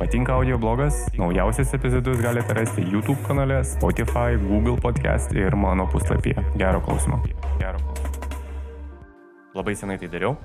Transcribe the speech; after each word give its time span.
Patinka 0.00 0.32
audio 0.32 0.58
blogas? 0.58 0.94
Naujausias 1.12 1.74
epizodus 1.74 2.20
galite 2.20 2.54
rasti 2.54 2.80
YouTube 2.80 3.20
kanale, 3.26 3.64
Spotify, 3.64 4.32
Google 4.48 4.80
podcast 4.80 5.32
ir 5.32 5.52
mano 5.56 5.84
puslapyje. 5.92 6.40
Gero 6.56 6.80
klausimo. 6.80 7.20
Gero 7.58 7.76
klausimo. 7.78 8.08
Labai 9.54 9.74
senai 9.76 9.98
tai 10.00 10.08
dariau 10.08 10.38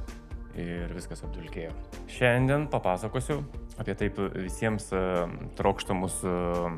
ir 0.60 0.91
viskas 0.91 1.23
apdulkėjo. 1.23 1.71
Šiandien 2.12 2.67
papasakosiu 2.67 3.46
apie 3.79 3.96
taip 3.96 4.19
visiems 4.35 4.91
uh, 4.91 5.23
trokštamus 5.56 6.19
uh, 6.28 6.76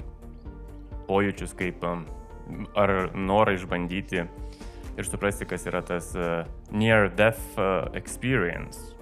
pojūčius, 1.10 1.58
kaip 1.58 1.82
uh, 1.82 2.06
ar 2.78 2.98
norą 3.18 3.58
išbandyti 3.58 4.22
ir 4.22 5.10
suprasti, 5.10 5.50
kas 5.50 5.66
yra 5.66 5.82
tas 5.82 6.14
near 6.70 7.10
death 7.10 7.58
experience. 7.98 8.94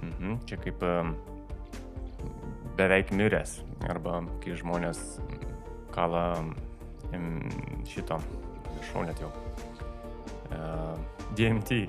Mhm, 0.00 0.40
čia 0.48 0.56
kaip 0.56 0.80
beveik 2.78 3.12
miręs 3.16 3.60
arba 3.88 4.20
kai 4.42 4.56
žmonės 4.58 5.00
kala 5.94 6.24
šito, 7.90 8.20
šau 8.90 9.02
net 9.06 9.18
jau, 9.22 9.30
uh, 10.54 10.94
DMT 11.38 11.82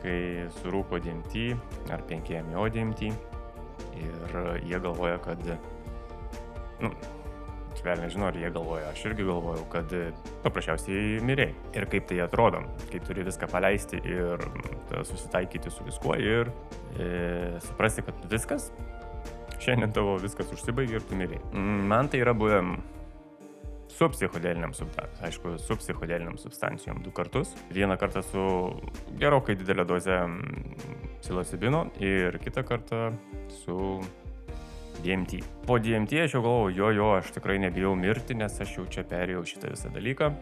kai 0.00 0.46
surūko 0.60 1.00
DMT 1.02 1.50
ar 1.92 2.04
5MO 2.08 2.68
DMT 2.72 3.10
ir 3.96 4.40
jie 4.64 4.80
galvoja, 4.80 5.18
kad, 5.24 5.40
nu, 6.80 6.90
vėl 7.86 8.02
nežinau, 8.02 8.30
ar 8.30 8.38
jie 8.38 8.50
galvoja, 8.52 8.90
aš 8.90 9.04
irgi 9.10 9.26
galvojau, 9.26 9.64
kad 9.72 9.92
paprasčiausiai 10.44 11.20
mirėjai. 11.26 11.54
Ir 11.78 11.86
kaip 11.92 12.08
tai 12.10 12.18
atrodo, 12.24 12.62
kai 12.90 13.00
turi 13.06 13.24
viską 13.26 13.48
paleisti 13.52 14.00
ir 14.02 14.42
susitaikyti 15.06 15.72
su 15.72 15.86
viskuo 15.86 16.16
ir 16.20 16.50
e, 16.98 17.08
suprasti, 17.66 18.04
kad 18.06 18.26
viskas, 18.32 18.70
šiandien 19.66 19.94
tavo 19.94 20.16
viskas 20.22 20.52
užsibaigė 20.54 21.00
ir 21.00 21.06
tu 21.06 21.18
mirėjai. 21.18 21.42
Man 21.90 22.10
tai 22.12 22.22
yra 22.22 22.34
buvę 22.36 22.62
su 23.96 24.08
psichodeliniam 24.12 24.74
substancijom, 24.74 25.24
aišku, 25.26 25.58
su 25.58 25.76
psichodeliniam 25.80 26.36
substancijom 26.38 27.00
du 27.02 27.10
kartus. 27.10 27.54
Vieną 27.72 27.96
kartą 27.98 28.22
su 28.22 28.44
gerokai 29.18 29.56
didelė 29.56 29.86
doze 29.88 30.20
psilocibino 31.22 31.86
ir 32.00 32.38
kitą 32.44 32.62
kartą 32.68 33.00
su 33.62 33.78
DMT. 35.00 35.42
Po 35.66 35.78
DMT 35.80 36.22
aš 36.26 36.36
jau 36.36 36.44
galvojau, 36.44 36.76
jo, 36.76 36.92
jo, 36.98 37.10
aš 37.18 37.32
tikrai 37.36 37.58
nebijau 37.62 37.94
mirti, 37.96 38.36
nes 38.36 38.60
aš 38.60 38.78
jau 38.78 38.86
čia 38.92 39.04
perėjau 39.08 39.44
šitą 39.48 39.72
visą 39.72 39.92
dalyką. 39.92 40.32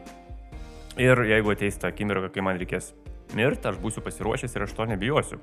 Ir 1.01 1.25
jeigu 1.27 1.55
ateis 1.55 1.79
ta 1.79 1.91
akimirka, 1.91 2.31
kai 2.35 2.43
man 2.47 2.59
reikės 2.61 2.93
mirti, 3.35 3.71
aš 3.71 3.81
būsiu 3.83 4.03
pasiruošęs 4.05 4.55
ir 4.55 4.67
aš 4.67 4.77
to 4.79 4.87
nebijosiu. 4.95 5.41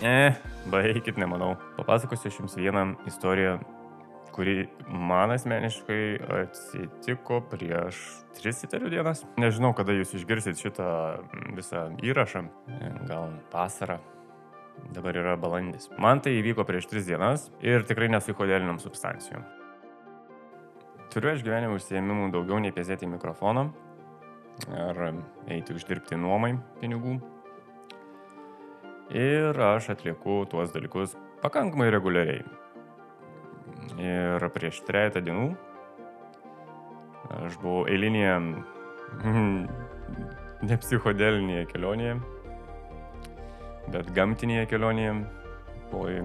E, 0.00 0.32
baigit, 0.72 1.18
nemanau. 1.20 1.54
Papasakosiu 1.76 2.30
aš 2.30 2.40
jums 2.40 2.56
vieną 2.56 2.86
istoriją 3.10 3.58
kuri 4.40 4.68
man 4.88 5.30
asmeniškai 5.34 6.04
atsitiko 6.40 7.40
prieš 7.50 7.98
tris 8.38 8.62
įtarių 8.66 8.92
dienas. 8.94 9.24
Nežinau, 9.40 9.72
kada 9.76 9.94
jūs 9.96 10.14
išgirsit 10.16 10.60
šitą 10.60 10.86
visą 11.56 11.88
įrašą, 12.04 12.44
gal 13.10 13.34
vasarą. 13.52 13.98
Dabar 14.94 15.18
yra 15.20 15.34
balandis. 15.36 15.90
Man 16.00 16.22
tai 16.24 16.38
įvyko 16.38 16.64
prieš 16.64 16.88
tris 16.88 17.08
dienas 17.08 17.50
ir 17.60 17.84
tikrai 17.84 18.08
nesu 18.12 18.32
kodeliniam 18.38 18.78
substancijom. 18.80 19.44
Turiu 21.12 21.34
aš 21.34 21.44
gyvenime 21.44 21.74
užsiemimų 21.76 22.30
daugiau 22.32 22.62
nei 22.62 22.72
pėsėti 22.72 23.08
mikrofoną 23.10 23.66
ar 24.76 25.02
eiti 25.50 25.74
uždirbti 25.76 26.16
nuomai 26.20 26.54
pinigų. 26.80 27.18
Ir 29.10 29.58
aš 29.58 29.88
atlieku 29.90 30.44
tuos 30.46 30.70
dalykus 30.70 31.16
pakankamai 31.42 31.88
reguliariai. 31.90 32.44
Ir 33.98 34.44
prieš 34.54 34.78
trejata 34.86 35.18
dienų 35.24 35.48
aš 37.30 37.56
buvau 37.62 37.88
eilinėje, 37.90 38.36
ne 40.68 40.78
psichodelinėje 40.84 41.66
kelionėje, 41.72 42.14
bet 43.90 44.10
gamtinėje 44.14 44.68
kelionėje 44.70 45.16
po, 45.90 46.06
į, 46.10 46.22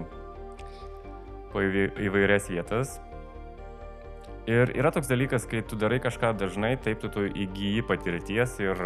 po 1.53 1.65
įvairias 1.65 2.49
vietas. 2.53 2.99
Ir 4.45 4.69
yra 4.77 4.91
toks 4.93 5.07
dalykas, 5.09 5.47
kai 5.49 5.63
tu 5.65 5.73
darai 5.73 5.97
kažką 5.97 6.35
dažnai, 6.37 6.75
taip 6.77 6.99
tu, 7.01 7.09
tu 7.09 7.23
įgyji 7.25 7.81
patirties 7.87 8.51
ir 8.61 8.77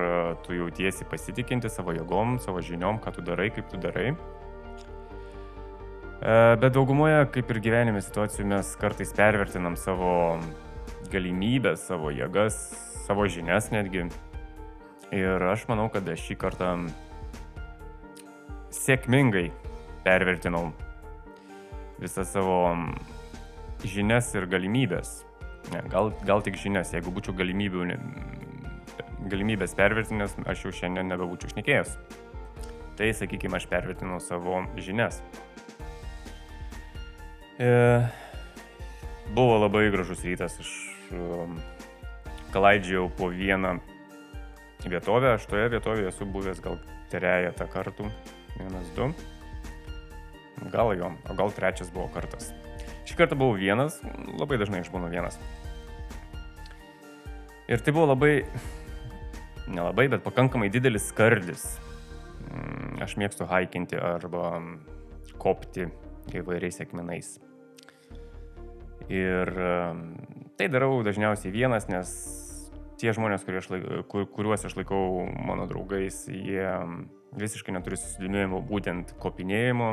tu 0.45 0.55
jautiesi 0.55 1.03
pasitikinti 1.03 1.67
savo 1.67 1.91
jėgom, 1.91 2.37
savo 2.39 2.63
žiniom, 2.63 3.01
ką 3.03 3.11
tu 3.17 3.25
darai, 3.27 3.49
kaip 3.51 3.67
tu 3.67 3.75
darai. 3.75 4.13
E, 6.23 6.55
bet 6.63 6.71
daugumoje, 6.77 7.25
kaip 7.35 7.51
ir 7.51 7.59
gyvenime 7.67 7.99
situacijų, 7.99 8.47
mes 8.55 8.71
kartais 8.79 9.11
pervertinam 9.19 9.75
savo 9.75 10.39
galimybės, 11.11 11.83
savo 11.91 12.15
jėgas, 12.15 12.55
savo 13.03 13.27
žinias 13.27 13.67
netgi. 13.75 14.07
Ir 15.11 15.49
aš 15.51 15.67
manau, 15.67 15.89
kad 15.91 16.07
aš 16.07 16.23
šį 16.23 16.39
kartą 16.39 16.73
sėkmingai 18.79 19.49
pervertinau 20.07 20.69
visą 21.99 22.23
savo 22.23 22.61
žinias 23.83 24.31
ir 24.39 24.47
galimybės. 24.47 25.25
Ne, 25.69 25.83
gal, 25.91 26.13
gal 26.25 26.41
tik 26.45 26.57
žinias, 26.57 26.93
jeigu 26.95 27.13
būčiau 27.13 27.35
galimybių, 27.37 27.85
ne, 27.91 27.97
galimybės 29.29 29.75
pervertinęs, 29.77 30.37
aš 30.49 30.65
jau 30.65 30.73
šiandien 30.81 31.11
nebebūčiau 31.11 31.53
šnekėjęs. 31.53 31.93
Tai, 32.99 33.09
sakykime, 33.15 33.59
aš 33.59 33.67
pervertinau 33.71 34.17
savo 34.23 34.63
žinias. 34.81 35.21
E, 37.59 37.69
buvo 39.35 39.59
labai 39.61 39.89
gražus 39.93 40.23
rytas, 40.25 40.57
aš 40.63 40.71
um, 41.11 41.57
klaidžiau 42.53 43.09
po 43.17 43.29
vieną 43.31 43.77
vietovę, 44.87 45.35
aš 45.35 45.47
toje 45.51 45.69
vietovėje 45.75 46.13
esu 46.13 46.27
buvęs 46.27 46.63
gal 46.63 46.79
trejata 47.11 47.67
kartų, 47.69 48.09
vienas, 48.57 48.89
du, 48.95 49.09
gal 50.73 50.93
jo, 50.97 51.13
o 51.29 51.37
gal 51.37 51.53
trečias 51.55 51.91
buvo 51.93 52.07
kartas. 52.15 52.53
Šį 53.09 53.17
kartą 53.19 53.37
buvau 53.39 53.57
vienas, 53.59 53.99
labai 54.39 54.59
dažnai 54.61 54.83
aš 54.83 54.91
būnu 54.93 55.11
vienas. 55.11 55.39
Ir 57.69 57.83
tai 57.85 57.93
buvo 57.93 58.07
labai, 58.09 58.47
nelabai, 59.69 60.07
bet 60.09 60.23
pakankamai 60.25 60.71
didelis 60.73 61.11
skardis. 61.11 61.67
Mm, 62.49 62.95
aš 63.05 63.13
mėgstu 63.21 63.45
haikinti 63.45 63.99
arba 64.01 64.55
kopti 65.37 65.85
įvairiais 66.33 66.81
akmenais. 66.81 67.35
Ir 69.09 69.51
tai 70.57 70.69
darau 70.73 71.03
dažniausiai 71.05 71.53
vienas, 71.53 71.85
nes 71.93 72.09
tie 72.97 73.13
žmonės, 73.13 73.45
aš 73.45 73.69
laik, 73.75 73.85
kur, 74.09 74.25
kuriuos 74.33 74.65
aš 74.65 74.73
laikau 74.77 75.29
mano 75.37 75.69
draugais, 75.69 76.23
jie 76.25 76.73
visiškai 77.37 77.77
neturi 77.77 78.01
susidomėjimo 78.01 78.63
būtent 78.65 79.13
kopinėjimo 79.21 79.91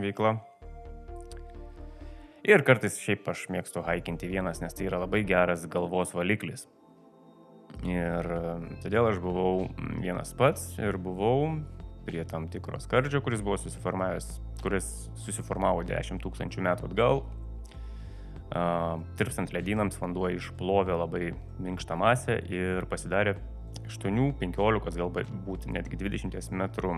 veikla. 0.00 0.38
Ir 2.48 2.64
kartais 2.64 2.96
šiaip 3.04 3.28
aš 3.28 3.50
mėgstu 3.52 3.84
haikinti 3.84 4.32
vienas, 4.32 4.64
nes 4.64 4.72
tai 4.72 4.88
yra 4.88 5.04
labai 5.04 5.26
geras 5.28 5.68
galvos 5.68 6.16
valiklis. 6.16 6.64
Ir 7.86 8.26
todėl 8.82 9.06
aš 9.12 9.20
buvau 9.22 9.68
vienas 10.02 10.32
pats 10.38 10.72
ir 10.82 10.98
buvau 10.98 11.60
prie 12.08 12.24
tam 12.26 12.48
tikros 12.50 12.88
skardžio, 12.88 13.20
kuris 13.22 13.44
buvo 13.44 13.58
susiformavęs, 13.60 14.30
kuris 14.64 14.88
susiformavo 15.22 15.84
10 15.86 16.22
tūkstančių 16.24 16.64
metų 16.64 16.88
atgal 16.90 17.22
tirpstant 19.18 19.52
ledynams 19.52 19.98
vanduo 20.00 20.30
išplovė 20.32 20.96
labai 20.96 21.24
minkštą 21.60 21.98
masę 22.00 22.38
ir 22.48 22.86
pasidarė 22.88 23.36
8-15, 23.88 24.96
galbūt 24.96 25.68
netgi 25.68 25.98
20 26.00 26.56
metrų 26.56 26.94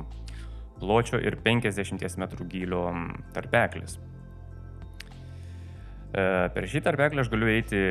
pločio 0.81 1.19
ir 1.19 1.37
50 1.43 2.23
metrų 2.23 2.47
gylio 2.51 2.85
tarpeklis. 3.35 3.99
Per 6.15 6.67
šį 6.71 6.83
tarpeklį 6.87 7.23
aš 7.23 7.31
galiu 7.31 7.50
eiti 7.50 7.83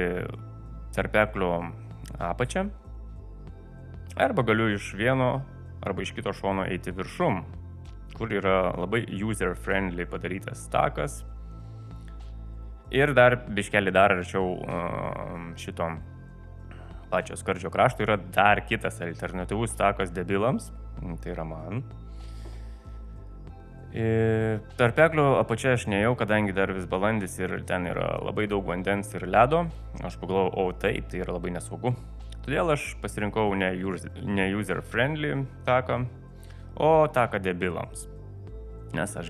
tarpeklio 0.96 1.52
apačią. 2.20 2.68
Arba 4.20 4.44
galiu 4.44 4.68
iš 4.74 4.92
vieno 5.00 5.40
arba 5.82 6.04
iš 6.04 6.12
kito 6.12 6.34
šono 6.36 6.66
eiti 6.68 6.92
viršum, 6.92 7.42
kur 8.18 8.32
yra 8.36 8.74
labai 8.76 9.06
user-friendly 9.24 10.06
padarytas 10.10 10.66
takas. 10.72 11.22
Ir 12.92 13.14
dar 13.14 13.38
biškelį 13.48 13.94
dar 13.94 14.16
arčiau 14.18 14.58
šito 15.62 15.88
pačio 17.10 17.38
skardžio 17.38 17.70
krašto 17.74 18.04
yra 18.06 18.18
dar 18.18 18.62
kitas 18.68 19.00
alternatyvus 19.02 19.76
takas 19.78 20.12
debilams, 20.14 20.72
tai 21.24 21.34
yra 21.34 21.46
man. 21.48 21.84
Tarpeklio 23.90 25.40
apačia 25.40 25.74
aš 25.74 25.88
neėjau, 25.90 26.14
kadangi 26.20 26.54
dar 26.54 26.70
vis 26.76 26.86
balandis 26.90 27.40
ir 27.42 27.56
ten 27.66 27.88
yra 27.90 28.20
labai 28.22 28.46
daug 28.52 28.68
vandens 28.68 29.10
ir 29.18 29.26
ledo. 29.26 29.64
Aš 30.06 30.20
pagalvojau, 30.22 30.54
o 30.62 30.78
taip, 30.78 31.10
tai 31.10 31.24
yra 31.24 31.34
labai 31.34 31.56
nesaugu. 31.56 31.96
Todėl 32.46 32.70
aš 32.76 32.94
pasirinkau 33.02 33.50
ne, 33.58 33.74
ne 34.26 34.48
user 34.54 34.84
friendly 34.86 35.34
taką, 35.66 36.04
o 36.78 37.08
taką 37.14 37.42
debilams. 37.42 38.06
Nes 38.94 39.18
aš 39.18 39.30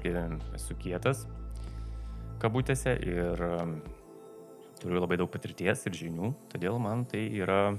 esu 0.55 0.75
kietas 0.79 1.25
kabutėse 2.39 2.95
ir 3.03 3.41
turiu 4.79 5.01
labai 5.01 5.17
daug 5.19 5.31
patirties 5.31 5.83
ir 5.87 5.97
žinių, 5.97 6.31
todėl 6.51 6.79
man 6.79 7.03
tai 7.09 7.25
yra 7.35 7.75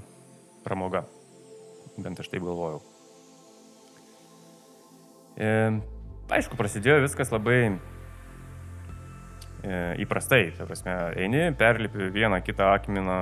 pramoga. 0.65 1.05
Bent 1.97 2.21
aš 2.21 2.29
taip 2.31 2.45
galvojau. 2.45 2.81
E, 5.41 5.49
aišku, 6.31 6.57
prasidėjo 6.59 7.01
viskas 7.03 7.31
labai 7.33 7.59
e, 7.67 7.73
įprastai. 10.03 10.51
Ta 10.57 10.67
prasme, 10.69 10.95
eini, 11.19 11.43
perlipi 11.57 12.09
vieną 12.15 12.41
kitą 12.45 12.71
akmeną, 12.77 13.19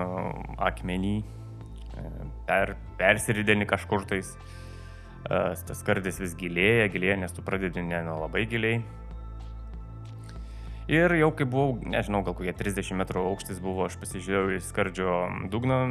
akmenį, 0.70 1.16
e, 1.24 2.06
per, 2.50 2.76
persirideni 3.00 3.68
kažkur 3.70 4.08
tais. 4.10 4.36
E, 5.26 5.42
tas 5.68 5.84
kardis 5.86 6.22
vis 6.22 6.38
gilėja, 6.40 6.88
gilėja, 6.94 7.20
nes 7.26 7.36
tu 7.36 7.46
pradedi 7.46 7.84
ne 7.86 8.04
nuo 8.08 8.22
labai 8.24 8.46
giliai. 8.50 8.82
Ir 10.90 11.14
jau 11.20 11.28
kai 11.38 11.46
buvau, 11.46 11.76
nežinau, 11.86 12.24
gal 12.26 12.34
kokie 12.34 12.54
30 12.58 12.98
metrų 12.98 13.22
aukštis 13.30 13.60
buvo, 13.62 13.84
aš 13.86 14.00
pasižiūrėjau 14.02 14.56
į 14.56 14.62
skardžio 14.66 15.18
dugną, 15.54 15.84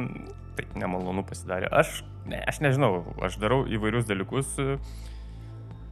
tai 0.57 0.65
nemalonu 0.75 1.23
pasidarė. 1.23 1.69
Aš, 1.71 2.01
ne, 2.27 2.41
aš 2.43 2.59
nežinau, 2.65 3.05
aš 3.23 3.37
darau 3.39 3.61
įvairius 3.63 4.09
dalykus. 4.09 4.57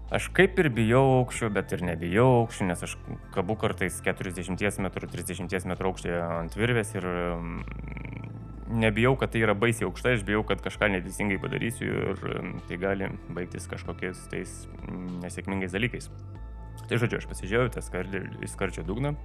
Aš 0.08 0.30
kaip 0.32 0.56
ir 0.62 0.70
bijau 0.72 1.02
aukščio, 1.18 1.50
bet 1.52 1.74
ir 1.76 1.82
nebijau 1.84 2.28
aukščio, 2.38 2.66
nes 2.70 2.84
aš 2.86 2.94
kabu 3.36 3.58
kartais 3.60 3.98
40 4.06 4.80
m, 4.80 4.88
30 4.88 5.68
m 5.68 5.76
aukštėje 5.76 6.22
ant 6.24 6.56
virvės 6.56 6.94
ir 6.96 7.04
mm, 7.04 7.58
nebijau, 8.86 9.18
kad 9.20 9.34
tai 9.34 9.42
yra 9.44 9.56
baisiai 9.58 9.90
aukšta, 9.90 10.16
aš 10.16 10.24
bijau, 10.28 10.46
kad 10.48 10.64
kažką 10.64 10.94
neteisingai 10.94 11.42
padarysiu 11.44 11.92
ir 11.92 12.24
mm, 12.24 12.56
tai 12.70 12.80
gali 12.80 13.12
baigtis 13.36 13.68
kažkokiais 13.68 14.24
tais 14.32 14.56
mm, 14.88 15.20
nesėkmingais 15.26 15.76
dalykais. 15.76 16.08
Tai 16.88 17.04
žodžiu, 17.04 17.20
aš 17.20 17.28
pasižiūrėjau 17.28 17.76
tą 17.76 17.84
skardžio 17.84 18.88
dugną. 18.88 19.18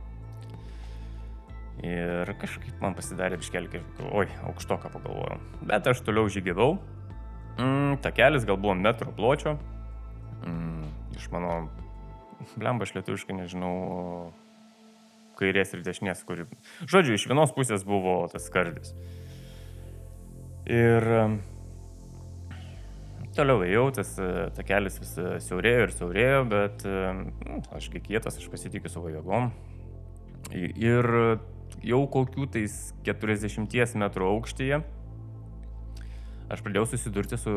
Ir 1.86 2.26
kažkaip 2.42 2.82
man 2.82 2.98
pasidarė 2.98 3.38
biškelį, 3.38 3.84
oi, 4.10 4.26
aukštoką 4.50 4.90
pagalvojau. 4.90 5.38
Bet 5.62 5.86
aš 5.86 6.02
toliau 6.02 6.26
žygiavau. 6.26 6.74
Mm, 7.54 8.00
takelis 8.02 8.46
gal 8.48 8.58
buvo 8.58 8.74
metro 8.74 9.14
pločio. 9.14 9.60
Mm, 10.46 10.90
iš 11.18 11.28
mano, 11.34 11.52
blemba, 12.56 12.86
aš 12.86 12.96
lietuviškai 12.96 13.36
nežinau, 13.38 14.32
kairės 15.38 15.74
ir 15.76 15.84
dešinės, 15.86 16.24
kuri. 16.28 16.48
Žodžiu, 16.86 17.16
iš 17.16 17.28
vienos 17.30 17.54
pusės 17.56 17.86
buvo 17.86 18.20
tas 18.32 18.46
skardis. 18.50 18.94
Ir 20.70 21.08
Toliau 23.32 23.62
ėjau, 23.64 23.86
tas 23.96 24.10
e, 24.20 24.26
takelis 24.52 24.98
vis 25.00 25.12
e, 25.16 25.28
siaurėjo 25.40 25.84
ir 25.86 25.92
siaurėjo, 25.96 26.40
bet 26.50 26.82
e, 26.84 26.96
nu, 27.48 27.60
ašgi 27.72 28.02
kietas, 28.04 28.36
aš 28.36 28.50
pasitikiu 28.52 28.92
savo 28.92 29.08
jėgom. 29.08 29.48
Ir 30.52 31.08
jau 31.80 32.02
kokių 32.12 32.44
tais 32.52 32.74
40 33.06 33.96
metrų 34.02 34.28
aukštyje 34.34 34.82
aš 36.50 36.62
pradėjau 36.64 36.86
susidurti 36.90 37.38
su 37.40 37.52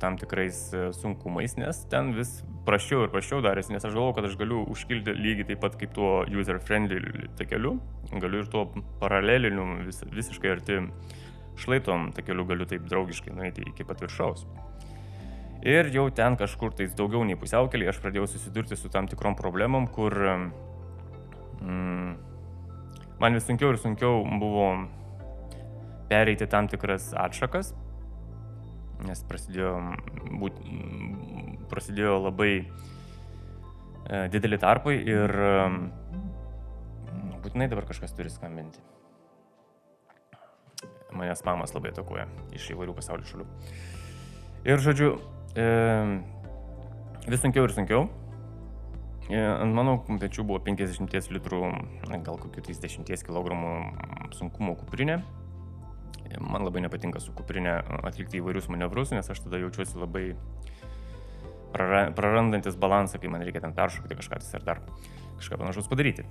tam 0.00 0.18
tikrais 0.20 0.58
sunkumais, 0.98 1.56
nes 1.60 1.82
ten 1.92 2.12
vis 2.16 2.40
prašiau 2.66 3.04
ir 3.06 3.12
prašiau 3.14 3.42
darėsi, 3.44 3.72
nes 3.74 3.84
aš 3.84 3.94
galvojau, 3.94 4.16
kad 4.18 4.28
aš 4.28 4.36
galiu 4.40 4.64
užkilti 4.72 5.14
lygiai 5.14 5.50
taip 5.52 5.62
pat 5.62 5.78
kaip 5.80 5.94
tuo 5.96 6.10
user-friendly 6.26 7.30
takeliu, 7.38 7.76
galiu 8.12 8.42
ir 8.42 8.50
tuo 8.52 8.66
paraleliniu 9.00 9.84
vis, 9.86 10.02
visiškai 10.12 10.52
arti 10.56 10.80
šlaitom 11.60 12.10
takeliu 12.16 12.44
galiu 12.48 12.68
taip 12.68 12.84
draugiškai 12.90 13.34
nueiti 13.36 13.64
iki 13.70 13.86
pat 13.86 14.02
viršaus. 14.04 14.46
Ir 15.66 15.88
jau 15.94 16.10
ten 16.14 16.36
kažkur 16.38 16.74
tais 16.76 16.92
daugiau 16.94 17.24
nei 17.26 17.38
pusiaukelį 17.38 17.88
aš 17.90 18.02
pradėjau 18.02 18.28
susidurti 18.30 18.76
su 18.78 18.90
tam 18.92 19.08
tikrom 19.10 19.34
problemom, 19.38 19.88
kur 19.90 20.14
mm, 21.62 22.12
man 23.22 23.38
vis 23.38 23.48
sunkiau 23.48 23.72
ir 23.72 23.80
sunkiau 23.80 24.20
buvo 24.42 24.68
pereiti 26.10 26.46
tam 26.46 26.68
tikras 26.70 27.10
atšakas, 27.18 27.72
nes 29.04 29.22
prasidėjo, 29.28 29.72
būt, 30.40 30.58
prasidėjo 31.70 32.16
labai 32.24 32.50
e, 32.62 32.66
dideli 34.32 34.58
tarpai 34.62 34.96
ir 35.02 35.36
e, 35.36 35.54
būtinai 37.44 37.68
dabar 37.72 37.86
kažkas 37.88 38.16
turi 38.16 38.32
skambinti. 38.32 38.80
Manęs 41.16 41.44
mamas 41.46 41.72
labai 41.76 41.92
atakuoja 41.92 42.26
iš 42.56 42.72
įvairių 42.74 42.96
pasaulio 42.96 43.28
šalių. 43.28 43.46
Ir 44.66 44.82
žodžiu, 44.82 45.12
e, 45.54 45.66
vis 47.28 47.42
sunkiau 47.44 47.68
ir 47.68 47.74
sunkiau. 47.76 48.08
E, 49.26 49.38
ant 49.38 49.74
mano 49.74 49.96
pečių 50.06 50.44
buvo 50.46 50.60
50 50.62 51.30
litrų, 51.34 51.62
gal 52.26 52.38
kokių 52.38 52.62
30 52.68 53.26
kg 53.26 53.56
sunkumo 54.36 54.76
kuprinė. 54.78 55.20
E, 56.56 56.58
man 56.58 56.64
labai 56.64 56.82
nepatinka 56.84 57.20
su 57.20 57.34
kuprinė 57.36 57.82
atlikti 58.06 58.40
įvairius 58.40 58.70
manevrus, 58.72 59.12
nes 59.12 59.28
aš 59.28 59.44
tada 59.44 59.60
jaučiuosi 59.60 59.98
labai 60.00 60.26
prarandantis 61.76 62.78
balansą, 62.80 63.20
kai 63.20 63.28
man 63.28 63.44
reikia 63.44 63.60
ten 63.60 63.74
peršokti 63.76 64.16
kažką 64.16 64.40
ar 64.56 64.64
dar 64.64 64.80
kažką 65.36 65.58
panašaus 65.60 65.88
padaryti. 65.90 66.24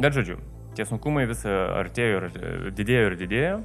Bet 0.00 0.16
žodžiu, 0.16 0.38
tie 0.76 0.86
sunkumai 0.88 1.26
vis 1.28 1.44
artėjo 1.44 2.22
ir 2.22 2.72
didėjo 2.72 3.10
ir 3.10 3.18
didėjo. 3.20 3.58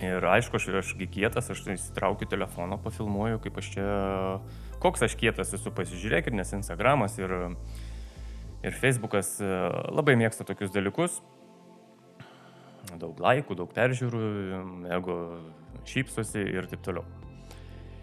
Ir 0.00 0.24
aišku, 0.24 0.56
aš, 0.56 0.68
ašgi 0.80 1.10
kietas, 1.12 1.50
aš 1.52 1.64
įsitraukiu 1.74 2.28
telefoną, 2.30 2.78
pafilmuoju, 2.80 3.42
kaip 3.44 3.58
aš 3.60 3.66
čia, 3.74 3.88
koks 4.80 5.02
aš 5.04 5.16
kietas 5.20 5.52
esu, 5.58 5.74
pasižiūrėkit, 5.76 6.32
nes 6.32 6.54
Instagramas 6.56 7.18
ir, 7.20 7.34
ir 8.64 8.78
Facebookas 8.80 9.34
e, 9.44 9.50
labai 9.92 10.16
mėgsta 10.16 10.46
tokius 10.48 10.72
dalykus. 10.72 11.18
Daug 12.98 13.20
laikų, 13.22 13.54
daug 13.54 13.70
peržiūrų, 13.74 14.22
jeigu 14.90 15.16
šypsosi 15.86 16.42
ir 16.42 16.66
taip 16.70 16.82
toliau. 16.82 17.04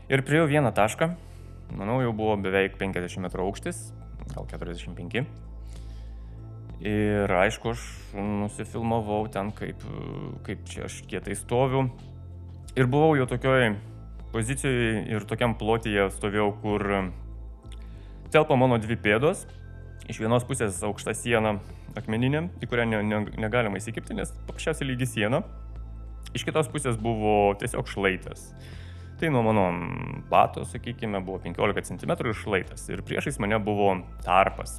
Ir 0.08 0.24
prieėjau 0.24 0.48
vieną 0.48 0.72
tašką, 0.72 1.10
manau, 1.76 2.00
jau 2.00 2.14
buvo 2.16 2.38
beveik 2.40 2.78
50 2.80 3.20
m 3.20 3.28
aukštis, 3.44 3.90
gal 4.32 4.48
45 4.48 5.26
Ir 6.78 7.32
aišku, 7.34 7.74
aš 7.74 7.84
nusifilmavau 8.14 9.26
ten, 9.34 9.50
kaip, 9.50 9.82
kaip 10.46 10.62
čia 10.70 10.86
aš 10.86 11.02
kietai 11.10 11.34
stoviu. 11.34 11.88
Ir 12.78 12.86
buvau 12.86 13.16
jau 13.18 13.26
tokioj 13.26 13.74
pozicijoje 14.30 15.08
ir 15.10 15.26
tokiam 15.26 15.56
plotyje 15.58 16.12
stovėjau, 16.14 16.52
kur 16.62 16.86
telpa 18.30 18.60
mano 18.60 18.78
dvi 18.78 19.00
pėdos. 19.02 19.48
Iš 20.08 20.22
vienos 20.22 20.46
pusės 20.46 20.78
aukšta 20.86 21.16
siena 21.18 21.58
akmeninė, 21.98 22.48
į 22.62 22.70
kurią 22.70 22.88
ne, 22.90 23.02
ne, 23.06 23.22
negalima 23.42 23.80
įsikipti, 23.80 24.16
nes 24.18 24.34
paprasčiausiai 24.48 24.92
lygi 24.92 25.10
siena. 25.10 25.42
Iš 26.36 26.44
kitos 26.48 26.70
pusės 26.72 27.00
buvo 27.00 27.56
tiesiog 27.60 27.88
šlaitas. 27.90 28.52
Tai 29.18 29.32
nuo 29.34 29.42
mano 29.42 29.66
bato, 30.30 30.62
sakykime, 30.68 31.24
buvo 31.26 31.40
15 31.42 31.98
cm 31.98 32.14
ir 32.14 32.36
šlaitas. 32.38 32.84
Ir 32.94 33.02
priešais 33.02 33.40
mane 33.42 33.58
buvo 33.64 33.96
tarpas. 34.26 34.78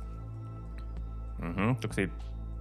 Mhm, 1.43 1.79
toksai 1.83 2.07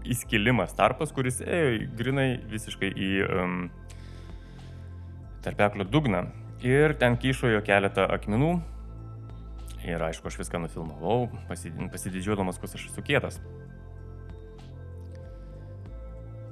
įskilimas 0.07 0.73
tarpas, 0.77 1.11
kuris 1.13 1.41
ėjo 1.43 1.89
grinai 1.97 2.29
visiškai 2.49 2.89
į 2.93 3.11
um, 3.27 3.59
tarpeklio 5.45 5.85
dugną. 5.85 6.25
Ir 6.65 6.95
ten 6.97 7.19
kyšojo 7.21 7.61
keletą 7.65 8.07
akmenų. 8.17 8.55
Ir 9.85 10.01
aišku, 10.01 10.27
aš 10.27 10.39
viską 10.41 10.59
nufilmavau, 10.63 11.29
pasididžiuodamas, 11.47 12.57
kas 12.59 12.73
aš 12.75 12.89
esu 12.89 13.03
kietas. 13.05 13.37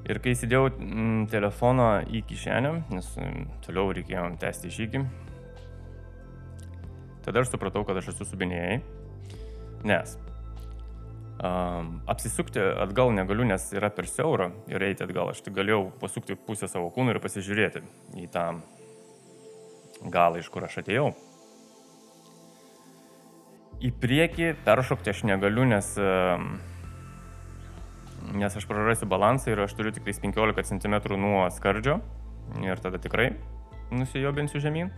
Ir 0.06 0.20
kai 0.22 0.36
įsidėjau 0.36 0.70
mm, 0.70 1.24
telefoną 1.34 1.90
į 2.14 2.22
kišenę, 2.30 2.74
nes 2.94 3.08
mm, 3.18 3.48
toliau 3.66 3.90
reikėjo 3.96 4.28
tęsti 4.42 4.74
žygį, 4.76 5.02
tada 7.26 7.42
aš 7.42 7.56
supratau, 7.56 7.82
kad 7.88 7.98
aš 8.02 8.14
esu 8.14 8.30
subinėjai, 8.30 8.78
nes 9.86 10.18
Um, 11.36 12.00
apsisukti 12.08 12.62
atgal 12.64 13.10
negaliu, 13.12 13.44
nes 13.44 13.64
yra 13.76 13.90
per 13.92 14.08
siaura 14.08 14.54
ir 14.72 14.84
eiti 14.88 15.04
atgal. 15.04 15.34
Aš 15.34 15.42
tik 15.44 15.58
galėjau 15.58 15.90
pasukti 16.00 16.38
pusę 16.40 16.70
savo 16.72 16.88
kūno 16.96 17.12
ir 17.12 17.20
pasižiūrėti 17.20 17.82
į 18.24 18.30
tą 18.32 18.46
galą, 20.14 20.40
iš 20.40 20.48
kur 20.54 20.64
aš 20.64 20.78
atėjau. 20.80 21.10
Į 23.84 23.92
priekį 24.00 24.54
peršokti 24.64 25.12
aš 25.12 25.26
negaliu, 25.28 25.68
nes, 25.68 25.92
nes 28.34 28.56
aš 28.58 28.66
prarasiu 28.70 29.08
balansą 29.10 29.52
ir 29.52 29.62
aš 29.66 29.76
turiu 29.78 29.94
tik 29.94 30.06
15 30.08 30.64
cm 30.72 30.96
nuo 31.20 31.46
skardžio 31.54 32.00
ir 32.64 32.80
tada 32.82 33.02
tikrai 33.02 33.34
nusijobinsiu 33.92 34.62
žemyn. 34.62 34.90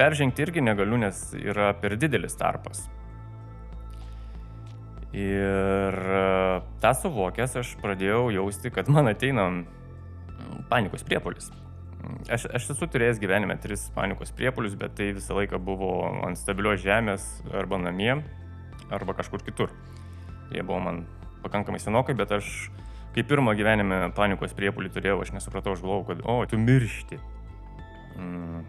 Peržengti 0.00 0.42
irgi 0.42 0.62
negaliu, 0.64 0.96
nes 0.96 1.34
yra 1.36 1.74
per 1.76 1.96
didelis 2.00 2.34
tarpas. 2.40 2.86
Ir 5.12 5.96
e, 5.98 6.24
tą 6.80 6.92
suvokęs 6.96 7.58
aš 7.60 7.74
pradėjau 7.82 8.30
jausti, 8.32 8.70
kad 8.72 8.88
man 8.88 9.10
ateina 9.10 9.48
panikos 10.70 11.04
priepolis. 11.06 11.50
Aš, 12.30 12.46
aš 12.54 12.70
esu 12.72 12.88
turėjęs 12.88 13.20
gyvenime 13.20 13.56
tris 13.60 13.88
panikos 13.94 14.32
priepolius, 14.32 14.76
bet 14.78 14.94
tai 14.96 15.10
visą 15.16 15.36
laiką 15.36 15.60
buvo 15.60 15.90
ant 16.24 16.38
stabilios 16.38 16.80
žemės 16.80 17.26
arba 17.52 17.80
namie, 17.82 18.22
arba 18.90 19.16
kažkur 19.18 19.44
kitur. 19.44 19.74
jie 20.50 20.62
buvo 20.62 20.80
man 20.80 21.04
pakankamai 21.44 21.80
senokai, 21.82 22.16
bet 22.18 22.32
aš 22.38 22.70
kai 23.14 23.24
pirmą 23.26 23.54
gyvenime 23.58 24.02
panikos 24.16 24.54
priepulį 24.56 24.92
turėjau, 24.94 25.20
aš 25.24 25.34
nesupratau, 25.34 25.74
aš 25.74 25.82
galvojau, 25.82 26.06
kad, 26.12 26.22
o, 26.22 26.38
tu 26.50 26.60
miršti. 26.60 27.18
Mm. 28.20 28.62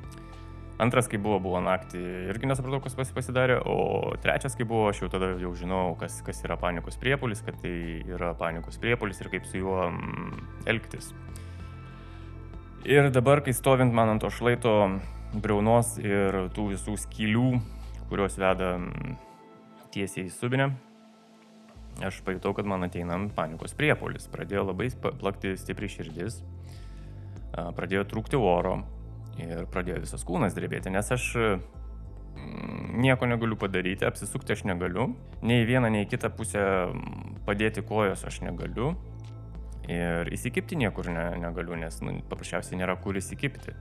Antras, 0.81 1.05
kai 1.05 1.19
buvo, 1.21 1.37
buvo 1.43 1.59
naktį, 1.61 1.99
irgi 2.31 2.47
nesupratau, 2.49 2.79
kas 2.81 3.11
pasidarė, 3.13 3.59
o 3.69 4.15
trečias, 4.23 4.55
kai 4.57 4.65
buvo, 4.65 4.87
aš 4.89 5.03
jau 5.03 5.11
tada 5.13 5.35
jau 5.37 5.51
žinau, 5.57 5.83
kas, 5.99 6.15
kas 6.25 6.41
yra 6.41 6.57
panikos 6.57 6.97
priepolis, 6.97 7.43
kad 7.45 7.59
tai 7.61 8.01
yra 8.01 8.31
panikos 8.39 8.81
priepolis 8.81 9.21
ir 9.21 9.29
kaip 9.29 9.45
su 9.45 9.61
juo 9.61 9.77
mm, 9.91 10.39
elgtis. 10.73 11.11
Ir 12.89 13.11
dabar, 13.13 13.43
kai 13.45 13.53
stovint 13.53 13.93
man 13.93 14.15
ant 14.15 14.25
to 14.25 14.31
šlaito 14.33 14.73
briaunos 15.37 15.99
ir 16.01 16.47
tų 16.55 16.71
visų 16.73 16.97
skylių, 17.03 17.51
kurios 18.09 18.41
veda 18.41 18.73
mm, 18.79 19.19
tiesiai 19.93 20.31
į 20.31 20.33
subinę, 20.33 20.71
aš 22.07 22.21
pajutau, 22.25 22.53
kad 22.57 22.67
man 22.69 22.87
ateina 22.87 23.17
panikos 23.35 23.75
priepolis. 23.77 24.29
Pradėjo 24.31 24.65
labai 24.69 24.89
plakti 25.01 25.53
stipri 25.59 25.89
širdis, 25.91 26.41
pradėjo 27.51 28.07
trūkti 28.11 28.39
oro, 28.39 28.79
ir 29.39 29.67
pradėjo 29.71 30.01
visas 30.05 30.25
kūnas 30.27 30.55
drebėti, 30.57 30.91
nes 30.93 31.11
aš 31.13 31.27
mm, 31.37 32.97
nieko 33.03 33.29
negaliu 33.29 33.57
padaryti, 33.59 34.07
apsisukti 34.07 34.55
aš 34.55 34.65
negaliu, 34.67 35.11
nei 35.45 35.65
vieną, 35.67 35.91
nei 35.93 36.09
kitą 36.09 36.31
pusę 36.35 36.61
mm, 36.61 37.39
padėti 37.47 37.83
kojos 37.85 38.25
aš 38.27 38.41
negaliu 38.45 38.93
ir 39.91 40.29
įsikipti 40.31 40.77
niekur 40.79 41.09
ne, 41.11 41.25
negaliu, 41.41 41.75
nes 41.79 41.97
nu, 42.05 42.19
paprasčiausiai 42.29 42.79
nėra 42.81 42.97
kur 43.01 43.17
įsikipti. 43.17 43.73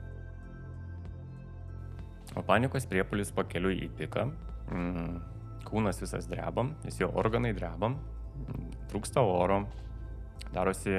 O 2.39 2.45
panikos 2.47 2.87
priepulis 2.87 3.33
pakeliu 3.35 3.73
į 3.75 3.91
piką, 3.99 4.29
mm, 4.71 5.21
kūnas 5.71 6.01
visas 6.03 6.29
drebam, 6.31 6.75
visi 6.85 7.05
jo 7.05 7.11
organai 7.21 7.53
drebam, 7.57 7.97
trūksta 8.91 9.23
oro, 9.23 9.63
darosi 10.55 10.95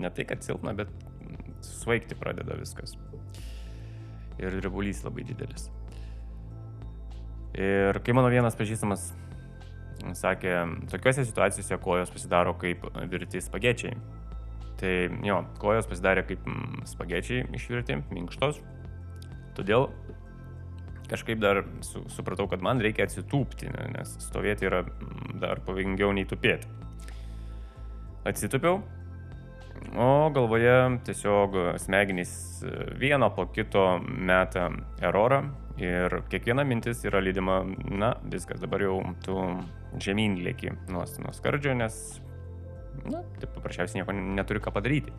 ne 0.00 0.10
tai, 0.14 0.26
kad 0.28 0.44
silpna, 0.46 0.74
bet 0.78 0.90
svaigti 1.66 2.16
pradeda 2.18 2.56
viskas. 2.58 2.96
Ir 4.40 4.56
drebulys 4.56 5.02
labai 5.04 5.26
didelis. 5.28 5.68
Ir 7.58 7.98
kai 8.06 8.14
mano 8.16 8.30
vienas 8.32 8.56
pažįstamas 8.56 9.10
sakė, 10.16 10.54
tokiuose 10.90 11.26
situacijose 11.28 11.78
kojos 11.82 12.12
pasidaro 12.14 12.54
kaip 12.60 12.86
virti 13.10 13.42
spagečiai. 13.42 13.98
Tai 14.80 14.92
jo, 15.26 15.42
kojos 15.60 15.88
pasidarė 15.90 16.24
kaip 16.28 16.46
mm, 16.48 16.86
spagečiai 16.88 17.44
išvirti, 17.58 17.98
minkštos. 18.14 18.62
Todėl 19.58 19.90
kažkaip 21.10 21.42
dar 21.42 21.64
su, 21.86 22.04
supratau, 22.14 22.46
kad 22.50 22.62
man 22.64 22.80
reikia 22.82 23.08
atsitūpti, 23.08 23.72
nes 23.96 24.14
stovėti 24.22 24.68
yra 24.70 24.84
mm, 24.86 25.36
dar 25.42 25.62
pavojingiau 25.66 26.14
nei 26.14 26.28
tupėti. 26.30 26.70
Atsitupiau, 28.28 28.82
O 29.96 30.30
galvoje 30.30 31.00
tiesiog 31.04 31.56
smegenys 31.82 32.62
vieno 32.98 33.30
po 33.34 33.46
kito 33.50 33.98
meta 34.06 34.68
erorą 35.02 35.40
ir 35.80 36.20
kiekviena 36.30 36.64
mintis 36.68 37.00
yra 37.08 37.22
lydima, 37.24 37.62
na, 37.88 38.12
viskas, 38.32 38.60
dabar 38.60 38.84
jau 38.84 39.00
tu 39.24 39.36
žemyn 39.98 40.36
lieki 40.44 40.74
nuo, 40.92 41.06
nuo 41.24 41.32
skardžio, 41.34 41.74
nes, 41.74 41.96
na, 43.08 43.24
taip 43.40 43.50
paprasčiausiai 43.56 44.02
nieko 44.02 44.14
neturi 44.14 44.62
ką 44.62 44.74
padaryti. 44.76 45.16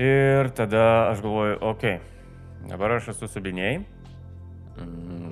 Ir 0.00 0.50
tada 0.56 1.10
aš 1.10 1.20
galvoju, 1.26 1.58
okei, 1.60 1.98
okay, 1.98 2.13
dabar 2.68 2.96
aš 2.96 3.12
esu 3.14 3.28
subiniai, 3.30 3.82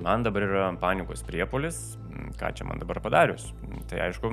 man 0.03 0.23
dabar 0.25 0.45
yra 0.47 0.67
panikos 0.79 1.23
priepolis, 1.25 1.97
ką 2.39 2.51
čia 2.55 2.67
man 2.67 2.81
dabar 2.81 2.99
padarius. 3.03 3.51
Tai 3.89 4.01
aišku, 4.07 4.31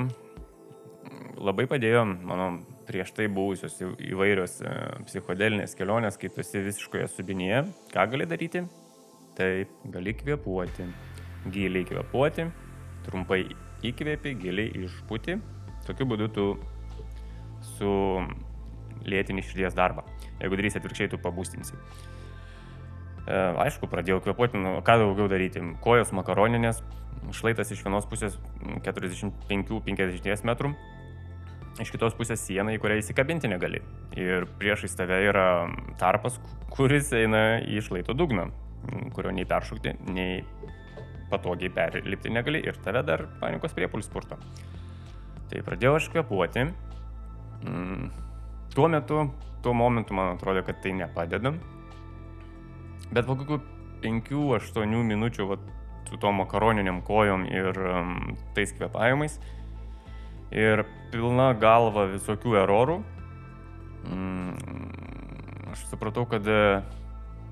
labai 1.40 1.66
padėjo 1.70 2.04
mano 2.10 2.50
prieš 2.88 3.12
tai 3.14 3.28
buvusios 3.30 3.76
įvairios 3.80 4.58
e, 4.66 4.74
psichodelinės 5.06 5.76
kelionės, 5.78 6.18
kai 6.18 6.30
tu 6.32 6.42
esi 6.42 6.62
visiškoje 6.64 7.06
subinėje. 7.12 7.62
Ką 7.94 8.06
gali 8.12 8.26
daryti? 8.28 8.64
Taip, 9.38 9.72
gali 9.94 10.14
kvėpuoti. 10.18 10.88
Giliai 11.54 11.86
kvėpuoti, 11.88 12.50
trumpai 13.06 13.44
įkvėpi, 13.86 14.34
giliai 14.42 14.74
išpūti. 14.84 15.38
Tokiu 15.86 16.06
būdu 16.10 16.28
tu 16.34 16.46
su 17.76 17.92
lėtinį 19.08 19.44
širdies 19.46 19.76
darbą. 19.78 20.04
Jeigu 20.40 20.58
darysi 20.60 20.80
atvirkščiai, 20.80 21.12
tu 21.14 21.20
pabūstinsi. 21.22 21.78
Aišku, 23.28 23.88
pradėjau 23.90 24.20
kvėpuoti, 24.24 24.58
nu, 24.58 24.78
ką 24.86 24.96
daugiau 25.02 25.28
daryti. 25.30 25.62
Kojos 25.84 26.14
makaroninės, 26.16 26.80
šlaitas 27.36 27.70
iš 27.74 27.84
vienos 27.84 28.08
pusės 28.10 28.38
45-50 28.86 30.48
metrų, 30.48 30.72
iš 31.80 31.92
kitos 31.94 32.16
pusės 32.18 32.42
siena, 32.42 32.72
į 32.74 32.80
kurią 32.82 32.98
įsikabinti 33.02 33.50
negali. 33.50 33.82
Ir 34.18 34.48
priešais 34.60 34.96
tave 34.98 35.20
yra 35.28 35.68
tarpas, 36.00 36.40
kuris 36.72 37.12
eina 37.16 37.60
į 37.60 37.82
šlaito 37.86 38.16
dugną, 38.16 38.48
kurio 39.14 39.34
nei 39.36 39.46
peršokti, 39.48 39.94
nei 40.10 40.40
patogiai 41.30 41.70
perlipti 41.70 42.32
negali 42.32 42.62
ir 42.66 42.78
tave 42.82 43.04
dar 43.06 43.28
panikos 43.40 43.76
priepulis 43.76 44.08
spurto. 44.10 44.40
Tai 45.50 45.62
pradėjau 45.66 45.96
aš 45.98 46.08
kvepuoti. 46.10 46.66
Tuo 48.74 48.86
metu, 48.90 49.22
tuo 49.62 49.74
momentu 49.74 50.14
man 50.16 50.36
atrodo, 50.36 50.62
kad 50.66 50.80
tai 50.82 50.94
nepadeda. 50.96 51.52
Bet 53.10 53.26
po 53.26 53.36
kokių 53.38 53.60
5-8 54.04 55.02
minučių 55.10 55.48
vat, 55.50 55.64
su 56.08 56.18
tom 56.20 56.40
makaroniniam 56.40 57.02
kojom 57.06 57.46
ir 57.50 57.76
um, 57.86 58.14
tais 58.56 58.72
kvepavimais, 58.74 59.38
ir 60.54 60.84
pilna 61.12 61.52
galva 61.58 62.06
visokių 62.10 62.56
erorų. 62.62 63.00
Mm, 64.10 64.54
aš 65.74 65.84
supratau, 65.90 66.24
kad 66.30 66.46
e, 66.48 66.80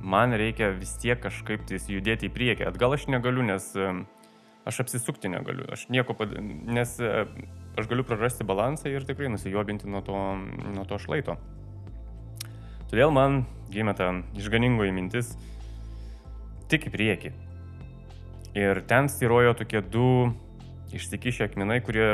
man 0.00 0.34
reikia 0.38 0.72
vis 0.74 0.94
tiek 1.02 1.20
kažkaip 1.22 1.66
tais 1.68 1.86
judėti 1.90 2.30
į 2.30 2.34
priekį. 2.34 2.66
Atgal 2.70 2.96
aš 2.96 3.06
negaliu, 3.12 3.44
nes 3.46 3.68
aš 4.68 4.82
apsisukti 4.84 5.30
negaliu. 5.32 5.66
Aš 5.72 5.86
nieko, 5.92 6.16
pad... 6.18 6.34
nes 6.38 6.96
e, 7.00 7.24
aš 7.78 7.88
galiu 7.90 8.04
prarasti 8.06 8.46
balansą 8.48 8.90
ir 8.92 9.06
tikrai 9.08 9.30
nusijobinti 9.32 9.88
nuo 9.90 10.02
to, 10.04 10.18
nuo 10.74 10.84
to 10.88 10.98
šlaito. 11.02 11.38
Todėl 12.88 13.12
man 13.12 13.42
gimė 13.72 13.92
ta 13.98 14.10
išganingoji 14.38 14.94
mintis 14.96 15.34
tik 16.72 16.88
į 16.88 16.92
priekį. 16.94 17.32
Ir 18.58 18.80
ten 18.88 19.10
styrojo 19.12 19.54
tokie 19.58 19.82
du 19.84 20.32
išsikišę 20.96 21.50
akmenai, 21.50 21.82
kurie 21.84 22.08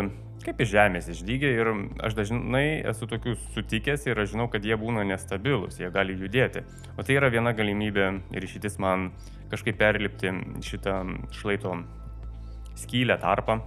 kaip 0.44 0.60
iš 0.60 0.72
žemės 0.74 1.06
išdygę 1.08 1.50
ir 1.56 1.70
aš 2.04 2.16
dažnai 2.18 2.82
esu 2.90 3.06
tokių 3.08 3.36
sutikęs 3.54 4.04
ir 4.08 4.18
aš 4.20 4.34
žinau, 4.34 4.48
kad 4.52 4.66
jie 4.66 4.76
būna 4.80 5.06
nestabilus, 5.08 5.78
jie 5.80 5.88
gali 5.94 6.16
judėti. 6.18 6.64
O 6.98 7.06
tai 7.06 7.16
yra 7.16 7.30
viena 7.32 7.54
galimybė 7.56 8.10
ir 8.34 8.46
išeitis 8.48 8.76
man 8.82 9.12
kažkaip 9.52 9.78
perlipti 9.80 10.34
šitą 10.66 10.98
šlaito 11.38 11.78
skylę 12.82 13.16
tarpą, 13.22 13.60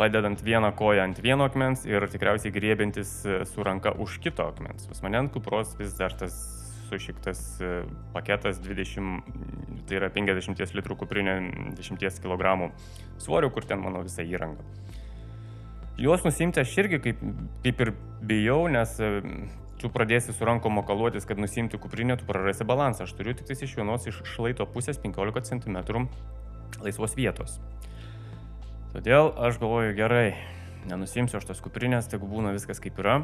padedant 0.00 0.40
vieną 0.40 0.72
koją 0.78 1.04
ant 1.04 1.20
vieno 1.20 1.44
akmens 1.44 1.84
ir 1.88 2.08
tikriausiai 2.08 2.54
griebintis 2.54 3.12
su 3.52 3.66
ranka 3.66 3.92
už 4.00 4.16
kito 4.24 4.48
akmens. 4.48 4.88
Pas 4.88 5.04
mane 5.04 5.20
ant 5.20 5.32
kupros 5.34 5.76
vis 5.78 5.92
dar 5.98 6.16
tas 6.16 6.36
sušiktas 6.90 7.60
paketas 8.14 8.58
20, 8.64 9.20
tai 9.86 10.00
yra 10.00 10.08
50 10.10 10.74
litrų 10.78 10.96
kuprinė 11.04 11.36
10 11.78 12.22
kg 12.24 12.70
svorio, 13.20 13.52
kur 13.54 13.68
ten 13.68 13.84
mano 13.84 14.02
visa 14.06 14.24
įranga. 14.26 14.64
Juos 16.00 16.22
nusimti 16.24 16.62
aš 16.62 16.70
irgi 16.80 16.98
kaip, 17.04 17.18
kaip 17.60 17.80
ir 17.84 17.90
bijau, 18.24 18.62
nes 18.72 18.94
e, 19.04 19.08
tu 19.82 19.90
pradėsi 19.92 20.32
su 20.32 20.46
rankom 20.48 20.78
makaluotis, 20.78 21.26
kad 21.28 21.40
nusimti 21.40 21.76
kuprinę, 21.80 22.16
tu 22.16 22.24
prarasi 22.28 22.64
balansą. 22.64 23.04
Aš 23.04 23.12
turiu 23.18 23.34
tik 23.36 23.52
iš 23.52 23.74
vienos 23.76 24.08
iš 24.08 24.22
šlaito 24.32 24.64
pusės 24.72 25.00
15 25.02 25.50
cm 25.50 26.06
laisvos 26.80 27.16
vietos. 27.18 27.58
Todėl 28.90 29.28
aš 29.38 29.60
galvoju 29.62 29.92
gerai, 29.94 30.32
nenusimsiu 30.90 31.36
aš 31.38 31.44
tos 31.46 31.60
kuprinės, 31.62 32.08
tegu 32.10 32.26
būna 32.26 32.50
viskas 32.56 32.82
kaip 32.82 32.96
yra. 32.98 33.20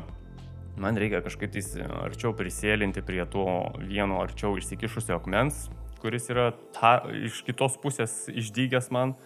Man 0.79 0.95
reikia 1.01 1.19
kažkaip 1.25 1.51
tais 1.57 1.73
arčiau 2.05 2.31
prisėlinti 2.39 3.03
prie 3.03 3.25
to 3.33 3.47
vieno 3.81 4.21
arčiau 4.23 4.55
išsikišusio 4.61 5.17
akmens, 5.17 5.65
kuris 5.99 6.31
yra 6.31 6.53
ta, 6.77 7.01
iš 7.11 7.41
kitos 7.49 7.81
pusės 7.83 8.15
išdygęs 8.31 8.93
man 8.95 9.17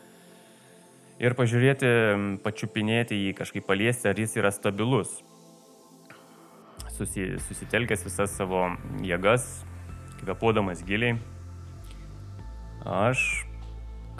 ir 1.20 1.37
pažiūrėti, 1.37 1.90
pačiupinėti 2.47 3.20
jį, 3.20 3.37
kažkaip 3.42 3.68
paliesti, 3.68 4.09
ar 4.09 4.16
jis 4.16 4.38
yra 4.40 4.54
stabilus. 4.54 5.18
Susi, 6.97 7.35
susitelkęs 7.50 8.06
visas 8.09 8.32
savo 8.40 8.64
jėgas, 9.04 9.50
kvepuodamas 10.23 10.80
giliai, 10.88 11.18
aš 12.88 13.28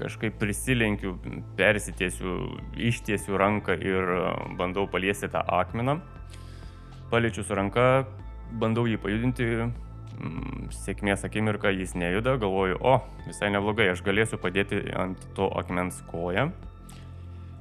kažkaip 0.00 0.38
prisilenkiu, 0.40 1.14
persitiesiu, 1.59 2.38
ištiesiu 2.76 3.38
ranką 3.40 3.76
ir 3.76 4.14
bandau 4.59 4.87
paliesti 4.90 5.28
tą 5.33 5.42
akmeną. 5.61 6.00
Paliečiu 7.11 7.45
su 7.45 7.57
ranka, 7.59 8.07
bandau 8.62 8.87
jį 8.87 9.00
pajudinti, 9.02 9.47
mm, 9.66 10.71
sėkmės 10.75 11.26
akimirka 11.26 11.73
jis 11.75 11.97
nejuda, 11.99 12.37
galvoju, 12.40 12.78
o, 12.80 13.00
visai 13.26 13.50
neblogai, 13.50 13.90
aš 13.92 14.04
galėsiu 14.07 14.38
padėti 14.40 14.83
ant 14.95 15.19
to 15.35 15.50
akmens 15.59 16.02
koją. 16.11 16.50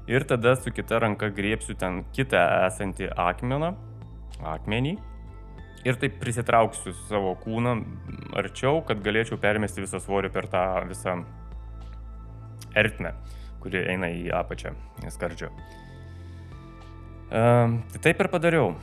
Ir 0.10 0.26
tada 0.26 0.56
su 0.56 0.72
kita 0.74 1.00
ranka 1.04 1.30
griepsiu 1.30 1.76
ten 1.78 2.04
kitą 2.18 2.42
esantį 2.66 3.12
akmeną, 3.14 3.76
akmenį. 4.42 4.96
Ir 5.88 5.96
taip 5.96 6.18
prisitrauksiu 6.20 6.92
savo 7.08 7.36
kūną 7.40 7.76
arčiau, 8.38 8.82
kad 8.86 9.00
galėčiau 9.06 9.38
permesti 9.40 9.86
visą 9.86 10.02
svorį 10.04 10.32
per 10.34 10.50
tą 10.52 10.64
visą 10.90 11.22
ertmę, 12.78 13.14
kuri 13.64 13.84
eina 13.94 14.12
į 14.14 14.30
apačią 14.36 14.74
skardžio. 15.14 15.52
Uh, 17.30 17.78
tai 17.94 18.02
taip 18.10 18.24
ir 18.24 18.32
padariau. 18.32 18.74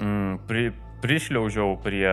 Mm, 0.00 0.40
pri, 0.48 0.70
prišliaužiau 1.04 1.76
prie, 1.84 2.08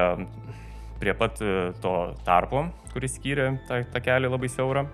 prie 1.00 1.14
pat 1.18 1.42
e, 1.42 1.72
to 1.82 1.94
tarpo, 2.28 2.68
kuris 2.92 3.16
skyrė 3.18 3.50
tą, 3.68 3.82
tą 3.94 4.02
kelią 4.04 4.32
labai 4.34 4.50
siaurą. 4.52 4.86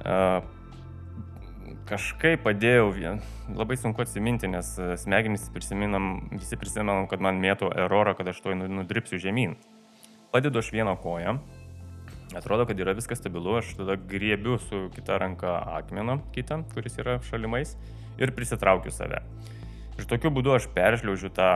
Uh, 0.00 0.40
kažkaip 1.90 2.44
padėjau, 2.44 2.92
labai 3.56 3.76
sunku 3.78 4.02
atsiminti, 4.04 4.48
nes 4.50 4.72
e, 4.78 4.94
smegenys 5.00 5.48
prisiminam, 5.54 6.12
visi 6.32 6.58
prisimenam, 6.58 7.08
kad 7.10 7.22
man 7.24 7.40
mėto 7.42 7.70
erorą, 7.74 8.14
kad 8.18 8.30
aš 8.30 8.40
to 8.44 8.54
nu, 8.54 8.68
nudripsiu 8.80 9.18
žemyn. 9.22 9.56
Padedu 10.30 10.62
aš 10.62 10.70
vieną 10.74 10.94
koją, 11.02 11.38
atrodo, 12.38 12.66
kad 12.68 12.78
yra 12.78 12.94
viskas 12.94 13.18
stabilu, 13.18 13.56
aš 13.58 13.74
tada 13.78 13.96
griebiu 13.96 14.58
su 14.62 14.88
kita 14.94 15.18
ranka 15.18 15.58
akmeną 15.80 16.20
kitą, 16.34 16.62
kuris 16.74 16.98
yra 17.02 17.18
šalimais 17.26 17.76
ir 18.20 18.34
prisitraukiu 18.36 18.92
save. 18.94 19.22
Ir 19.98 20.06
tokiu 20.08 20.30
būdu 20.32 20.54
aš 20.54 20.68
peržliaužiu 20.74 21.32
tą 21.34 21.50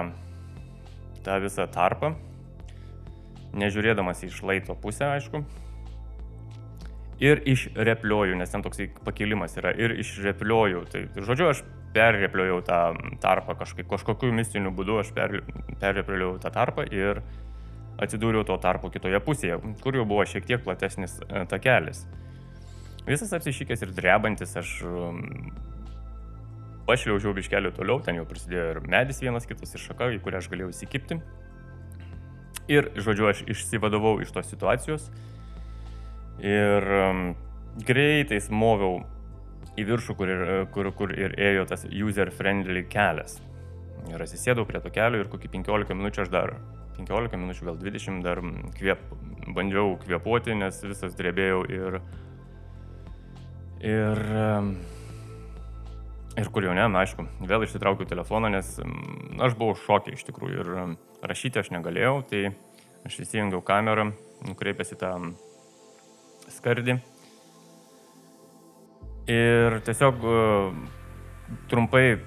tą 1.25 1.39
visą 1.41 1.67
tarpą, 1.73 2.13
nežiūrėdamas 3.57 4.25
į 4.27 4.33
šlaito 4.35 4.77
pusę, 4.79 5.07
aišku. 5.15 5.45
Ir 7.23 7.41
išreplioju, 7.49 8.37
nes 8.37 8.51
ten 8.51 8.65
toksai 8.65 8.89
pakilimas 9.07 9.55
yra, 9.61 9.73
ir 9.79 9.95
išreplioju. 10.03 10.83
Tai 10.91 11.05
žodžiu, 11.15 11.49
aš 11.53 11.63
perrepliojau 11.95 12.59
tą 12.67 12.81
tarpą 13.23 13.55
kažkaip, 13.61 13.87
kažkokiu 13.93 14.33
mistiniu 14.35 14.75
būdu 14.75 14.99
aš 15.01 15.13
per, 15.15 15.39
perrepliojau 15.81 16.37
tą 16.43 16.51
tarpą 16.55 16.85
ir 16.91 17.23
atsidūriau 18.03 18.45
to 18.47 18.57
tarpo 18.63 18.91
kitoje 18.91 19.21
pusėje, 19.23 19.61
kur 19.83 19.97
jau 19.97 20.07
buvo 20.09 20.25
šiek 20.27 20.47
tiek 20.49 20.65
platesnis 20.65 21.21
e, 21.23 21.45
takelis. 21.51 22.05
Visas 23.05 23.35
apsišykęs 23.37 23.85
ir 23.85 23.93
drebantis, 23.93 24.55
aš 24.57 24.71
pašliaužiau 26.89 27.35
biškeliu 27.37 27.73
toliau, 27.77 28.01
ten 28.05 28.19
jau 28.19 28.27
prasidėjo 28.29 28.67
ir 28.75 28.81
medis 28.89 29.21
vienas 29.25 29.49
kitas, 29.49 29.75
ir 29.75 29.83
šaka, 29.83 30.11
į 30.17 30.21
kurią 30.25 30.41
aš 30.41 30.51
galėjau 30.53 30.73
įsikipti. 30.73 31.19
Ir, 32.73 32.89
žodžiu, 32.97 33.29
aš 33.29 33.43
išsivadovau 33.53 34.17
iš 34.25 34.33
tos 34.33 34.49
situacijos 34.49 35.11
ir 36.41 36.87
um, 36.97 37.27
greitai 37.85 38.41
smoviau 38.41 39.03
į 39.77 39.85
viršų, 39.89 40.17
kur 40.17 40.31
ir, 40.31 40.45
kur, 40.73 40.89
kur 40.97 41.13
ir 41.13 41.35
ėjo 41.41 41.67
tas 41.69 41.85
user-friendly 41.89 42.87
kelias. 42.89 43.37
Ir 44.09 44.21
atsisėdau 44.21 44.65
prie 44.69 44.81
to 44.85 44.93
kelio 44.93 45.23
ir 45.23 45.31
kokį 45.33 45.51
15 45.59 45.97
minučių 45.97 46.25
aš 46.25 46.33
dar, 46.33 46.55
15 46.99 47.39
minučių 47.41 47.69
gal 47.69 47.79
20 47.81 48.25
dar 48.25 48.41
kvėp, 48.79 49.05
bandžiau 49.57 49.97
kvėpuoti, 50.05 50.57
nes 50.59 50.81
visas 50.87 51.17
drebėjau 51.19 51.63
ir... 51.71 52.01
Ir... 53.85 54.21
Ir 56.35 56.49
kur 56.51 56.65
jau 56.67 56.73
ne, 56.75 56.89
na 56.91 57.05
aišku, 57.05 57.29
vėl 57.47 57.63
išsitraukiau 57.63 58.09
telefoną, 58.11 58.49
nes 58.51 58.73
aš 59.45 59.55
buvau 59.55 59.77
šokė 59.79 60.17
iš 60.17 60.25
tikrųjų 60.27 60.65
ir 60.65 60.71
rašyti 61.23 61.61
aš 61.61 61.71
negalėjau, 61.71 62.17
tai 62.27 62.41
aš 63.07 63.21
įsijungiau 63.23 63.63
kamerą, 63.63 64.09
nukreipęs 64.49 64.91
į 64.97 64.99
tą 64.99 65.13
skardį. 66.57 66.99
Ir 69.31 69.79
tiesiog 69.87 70.27
trumpai 71.71 72.19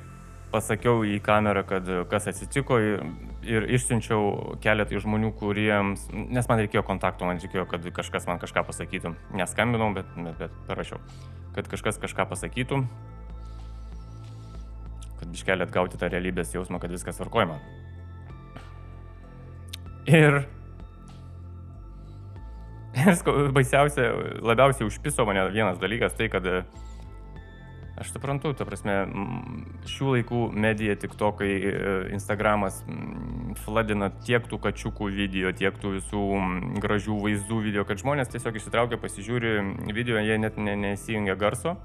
pasakiau 0.52 1.04
į 1.08 1.18
kamerą, 1.24 1.66
kad 1.68 1.90
kas 2.12 2.30
atsitiko 2.32 2.78
ir, 2.80 3.68
išsiunčiau 3.78 4.58
keletą 4.64 5.02
žmonių, 5.04 5.34
kuriems, 5.40 6.08
nes 6.14 6.48
man 6.48 6.64
reikėjo 6.64 6.86
kontakto, 6.88 7.28
man 7.28 7.42
reikėjo, 7.44 7.68
kad 7.72 7.86
kažkas 8.00 8.30
man 8.30 8.40
kažką 8.42 8.64
pasakytų. 8.70 9.14
Neskambinau, 9.38 9.92
bet, 9.98 10.10
bet, 10.16 10.40
bet 10.40 10.58
parašiau, 10.70 11.04
kad 11.58 11.70
kažkas 11.72 12.00
kažką 12.02 12.30
pasakytų 12.32 12.86
kad 15.18 15.34
biškelį 15.34 15.66
atgauti 15.68 16.00
tą 16.00 16.10
realybės 16.12 16.54
jausmą, 16.56 16.80
kad 16.82 16.94
viskas 16.94 17.20
varkojama. 17.22 17.58
Ir, 20.08 20.40
ir 22.96 23.52
baisiausia, 23.56 24.12
labiausiai 24.46 24.88
užpiso 24.88 25.26
mane 25.28 25.50
vienas 25.52 25.82
dalykas, 25.82 26.16
tai 26.18 26.30
kad 26.32 26.48
aš 27.98 28.14
suprantu, 28.14 28.54
ta 28.58 28.66
prasme, 28.68 28.96
šių 29.90 30.14
laikų 30.16 30.42
medija, 30.54 30.96
tik 31.00 31.16
tokai, 31.20 31.50
e, 31.58 31.96
Instagramas 32.16 32.80
fladina 33.66 34.12
tiek 34.24 34.46
tų 34.48 34.62
kačiukų 34.68 35.12
video, 35.14 35.52
tiek 35.52 35.78
tų 35.82 35.98
visų 35.98 36.24
gražių 36.84 37.20
vaizdų 37.26 37.62
video, 37.70 37.88
kad 37.88 38.02
žmonės 38.04 38.34
tiesiog 38.34 38.60
išsitraukia, 38.60 39.02
pasižiūri 39.02 39.58
video, 39.94 40.22
jie 40.22 40.38
net 40.42 40.58
nesijungia 40.58 41.38
garso 41.40 41.78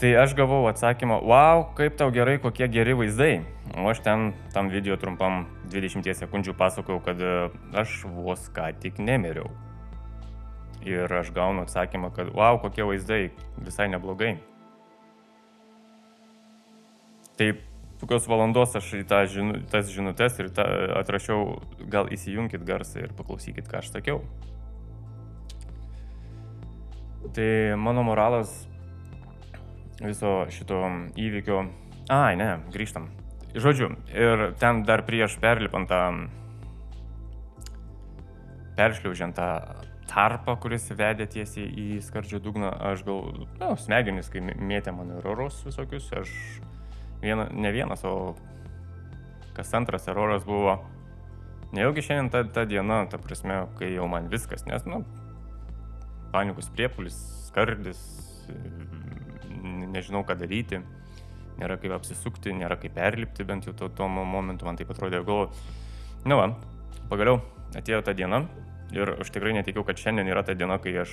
Tai 0.00 0.14
aš 0.16 0.32
gavau 0.32 0.62
atsakymą, 0.64 1.18
wow, 1.28 1.66
kaip 1.76 1.98
tau 2.00 2.08
gerai, 2.08 2.38
kokie 2.40 2.64
geri 2.72 2.94
vaizdai. 2.96 3.42
O 3.76 3.84
aš 3.90 4.00
ten 4.00 4.30
tam 4.54 4.70
video 4.72 4.96
trumpam 4.96 5.42
20 5.68 6.08
sekundžių 6.16 6.54
pasakojau, 6.56 7.02
kad 7.04 7.20
e, 7.20 7.34
aš 7.76 7.98
vos 8.08 8.48
ką 8.56 8.70
tik 8.80 8.96
nemiriau. 8.96 9.52
Ir 10.88 11.04
aš 11.04 11.34
gaunu 11.36 11.68
atsakymą, 11.68 12.14
kad 12.16 12.32
wow, 12.32 12.56
kokie 12.64 12.88
vaizdai, 12.88 13.26
visai 13.60 13.92
neblogai. 13.92 14.38
Taip, 17.40 17.62
kokios 18.02 18.26
valandos 18.28 18.74
aš 18.76 18.90
į 18.98 19.04
tą 19.08 19.22
žinu, 19.32 19.62
tas 19.72 19.88
žinutės 19.88 20.34
ir 20.42 20.50
tą, 20.52 20.64
atrašiau, 21.00 21.54
gal 21.88 22.10
įsijunkit 22.12 22.66
garsą 22.68 23.06
ir 23.06 23.14
paklausykit, 23.16 23.64
ką 23.64 23.80
aš 23.80 23.88
sakiau. 23.94 24.20
Tai 27.32 27.48
mano 27.80 28.04
moralas 28.04 28.52
viso 30.00 30.42
šito 30.52 30.82
įvykio. 31.16 31.62
Ai, 32.12 32.34
ne, 32.36 32.58
grįžtam. 32.74 33.08
Žodžiu, 33.56 33.88
ir 34.12 34.50
ten 34.60 34.82
dar 34.84 35.06
prieš 35.08 35.38
perlipant 35.40 35.88
tą, 35.88 36.02
peršliaužiant 38.76 39.36
tą 39.36 39.48
tarpą, 40.10 40.56
kuris 40.60 40.88
vedė 40.92 41.26
tiesiai 41.30 41.68
į 41.68 41.88
skardžio 42.04 42.40
dugną, 42.42 42.70
aš 42.90 43.04
gal, 43.06 43.24
na, 43.60 43.72
nu, 43.72 43.80
smegenys, 43.80 44.30
kai 44.32 44.42
mėtė 44.42 44.94
man 44.94 45.12
erorus 45.18 45.60
visokius, 45.66 46.08
aš 46.20 46.32
viena, 47.22 47.48
ne 47.52 47.72
vienas, 47.72 48.04
o 48.04 48.34
kas 49.56 49.72
antras 49.74 50.08
eroras 50.08 50.44
buvo, 50.46 50.78
nejaugi 51.76 52.04
šiandien 52.06 52.30
ta, 52.32 52.44
ta 52.44 52.64
diena, 52.68 53.02
ta 53.10 53.20
prasme, 53.20 53.62
kai 53.78 53.92
jau 53.94 54.08
man 54.10 54.30
viskas, 54.32 54.64
nes, 54.68 54.86
nu, 54.88 55.02
panikos 56.32 56.70
priepulis, 56.74 57.18
skardis, 57.50 58.00
nežinau, 59.90 60.22
ką 60.26 60.38
daryti, 60.40 60.80
nėra 61.60 61.76
kaip 61.80 61.94
apsisukti, 61.98 62.54
nėra 62.56 62.78
kaip 62.80 62.94
perlipti, 62.96 63.44
bent 63.46 63.68
jau 63.68 63.76
tuo, 63.76 63.90
tuo 63.92 64.08
momentu 64.08 64.68
man 64.68 64.78
taip 64.80 64.92
atrodė, 64.94 65.22
galvoju, 65.26 65.50
na 66.30 66.38
va, 66.40 66.48
pagaliau 67.10 67.40
atėjo 67.76 68.00
ta 68.06 68.14
diena 68.16 68.44
ir 68.94 69.12
aš 69.20 69.30
tikrai 69.34 69.52
netikiu, 69.54 69.84
kad 69.86 70.00
šiandien 70.00 70.30
yra 70.30 70.42
ta 70.46 70.56
diena, 70.58 70.78
kai 70.82 70.96
aš 71.04 71.12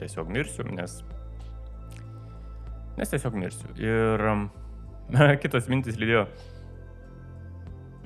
tiesiog 0.00 0.32
mirsiu, 0.32 0.66
nes, 0.74 1.00
nes 2.98 3.12
tiesiog 3.12 3.36
mirsiu. 3.38 3.70
Ir 3.80 4.24
kitos 5.42 5.70
mintis 5.70 5.98
lydėjo, 6.00 6.26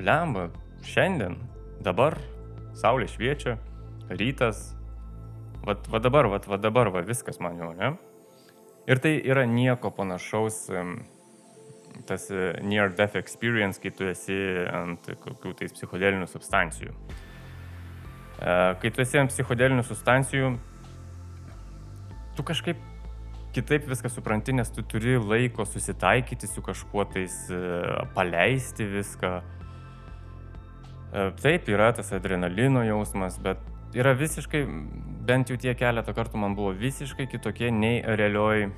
lemba, 0.03 0.49
šiandien, 0.87 1.39
dabar, 1.83 2.19
saulė 2.79 3.09
šviečia, 3.11 3.57
rytas, 4.13 4.71
va, 5.67 5.77
va 5.91 6.03
dabar, 6.03 6.29
va, 6.33 6.41
va 6.47 6.61
dabar, 6.61 6.93
va 6.95 7.05
viskas 7.07 7.41
man 7.43 7.59
jau, 7.61 7.73
ne? 7.79 7.95
Ir 8.91 8.99
tai 8.99 9.15
yra 9.23 9.45
nieko 9.47 9.93
panašaus, 9.95 10.65
tas 12.09 12.31
e, 12.35 12.49
near 12.67 12.91
death 12.99 13.17
experience, 13.17 13.79
kai 13.83 13.93
tu 13.95 14.09
esi 14.11 14.37
ant 14.73 15.07
kokių 15.23 15.55
tais 15.61 15.75
psichodelinių 15.77 16.27
substancijų. 16.31 16.95
E, 18.43 18.55
kai 18.83 18.91
tu 18.91 19.05
esi 19.05 19.21
ant 19.23 19.31
psichodelinių 19.31 19.85
substancijų, 19.87 20.55
tu 22.35 22.47
kažkaip 22.49 22.81
kitaip 23.53 23.89
viską 23.89 24.11
supranti, 24.13 24.55
nes 24.57 24.71
tu 24.73 24.85
turi 24.87 25.19
laiko 25.21 25.67
susitaikyti 25.69 26.49
su 26.49 26.63
kažkuo 26.65 27.05
tais, 27.13 27.37
e, 27.51 27.83
paleisti 28.15 28.89
viską. 28.89 29.35
Taip, 31.13 31.67
yra 31.69 31.91
tas 31.93 32.09
adrenalino 32.17 32.81
jausmas, 32.89 33.35
bet 33.45 33.61
yra 33.93 34.15
visiškai, 34.17 34.63
bent 35.29 35.51
jau 35.53 35.59
tie 35.61 35.75
keletą 35.77 36.15
kartų 36.17 36.41
man 36.41 36.55
buvo 36.57 36.73
visiškai 36.73 37.27
kitokie 37.29 37.69
nei 37.69 38.01
realioj 38.01 38.71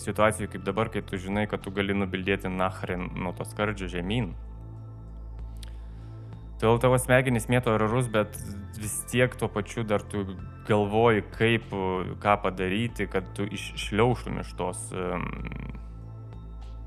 situacijai 0.00 0.48
kaip 0.52 0.62
dabar, 0.64 0.88
kai 0.88 1.02
tu 1.02 1.18
žinai, 1.18 1.48
kad 1.50 1.64
tu 1.64 1.72
gali 1.74 1.96
nubildėti 1.96 2.52
nachrin 2.52 3.10
nuo 3.18 3.34
to 3.36 3.44
skardžio 3.48 3.90
žemyn. 3.90 4.30
Todėl 6.60 6.76
tavo 6.76 6.98
smegenys 7.00 7.46
mėto 7.48 7.72
erorus, 7.72 8.10
bet 8.12 8.34
vis 8.76 8.98
tiek 9.08 9.32
tuo 9.40 9.48
pačiu 9.48 9.80
dar 9.80 10.02
tu 10.04 10.26
galvoji, 10.68 11.24
kaip, 11.32 11.72
ką 12.20 12.34
padaryti, 12.42 13.06
kad 13.08 13.30
tu 13.36 13.46
išliauštum 13.48 14.42
iš 14.42 14.50
tos 14.58 14.82
um, 14.92 15.24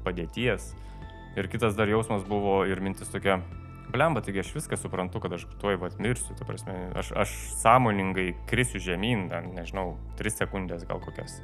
padėties. 0.06 0.76
Ir 1.34 1.50
kitas 1.50 1.74
dar 1.74 1.90
jausmas 1.90 2.22
buvo 2.30 2.60
ir 2.70 2.84
mintis 2.86 3.10
tokia, 3.10 3.40
blemba, 3.90 4.22
taigi 4.22 4.44
aš 4.44 4.52
viską 4.60 4.78
suprantu, 4.78 5.24
kad 5.24 5.34
aš 5.40 5.48
tuoj 5.58 5.80
vat 5.82 5.98
mirsiu, 5.98 6.38
ta 6.38 6.46
prasme, 6.46 6.78
aš, 7.02 7.10
aš 7.26 7.34
sąmoningai 7.64 8.28
krisiu 8.50 8.82
žemyn, 8.92 9.26
ten, 9.34 9.50
nežinau, 9.58 9.96
3 10.22 10.38
sekundės 10.38 10.86
gal 10.86 11.02
kokias, 11.02 11.40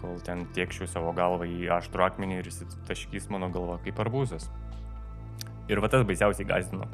kol 0.00 0.16
ten 0.24 0.46
tiekšiu 0.56 0.88
savo 0.88 1.12
galvą 1.12 1.44
į 1.44 1.68
aštrų 1.76 2.08
akmenį 2.08 2.40
ir 2.40 2.48
jis 2.48 2.64
taškys 2.88 3.28
mano 3.28 3.52
galva 3.52 3.76
kaip 3.84 4.00
arbūzas. 4.00 4.48
Ir 5.68 5.84
va 5.84 5.92
tas 5.92 6.08
baisiausiai 6.08 6.48
gazdino. 6.48 6.88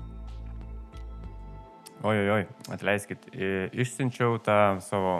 Ojojoj, 2.04 2.44
atleiskit, 2.74 3.24
išsiunčiau 3.72 4.36
tą 4.44 4.80
savo 4.84 5.14